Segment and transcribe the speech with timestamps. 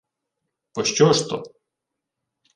[0.73, 1.37] —Пощо ж то?